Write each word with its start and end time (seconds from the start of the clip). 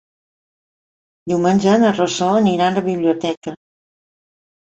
Diumenge 1.31 1.75
na 1.83 1.91
Rosó 1.99 2.29
anirà 2.39 2.69
a 2.71 2.75
la 2.77 2.85
biblioteca. 2.87 3.53